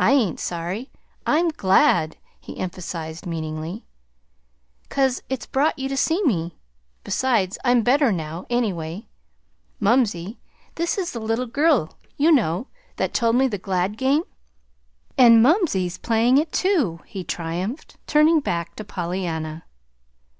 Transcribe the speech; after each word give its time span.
"I 0.00 0.10
ain't 0.10 0.40
sorry 0.40 0.90
I'm 1.24 1.46
GLAD," 1.50 2.16
he 2.40 2.56
emphasized 2.58 3.24
meaningly; 3.24 3.84
"'cause 4.88 5.22
it's 5.28 5.46
brought 5.46 5.78
you 5.78 5.88
to 5.90 5.96
see 5.96 6.20
me. 6.24 6.58
Besides, 7.04 7.56
I'm 7.62 7.84
better 7.84 8.10
now, 8.10 8.46
anyway. 8.50 9.06
Mumsey, 9.78 10.40
this 10.74 10.98
is 10.98 11.12
the 11.12 11.20
little 11.20 11.46
girl, 11.46 11.96
you 12.16 12.32
know, 12.32 12.66
that 12.96 13.14
told 13.14 13.36
me 13.36 13.46
the 13.46 13.56
glad 13.56 13.96
game 13.96 14.22
and 15.16 15.40
mumsey's 15.40 15.98
playing 15.98 16.36
it, 16.36 16.50
too," 16.50 16.98
he 17.06 17.22
triumphed, 17.22 17.96
turning 18.08 18.40
back 18.40 18.74
to 18.74 18.84
Pollyanna. 18.84 19.66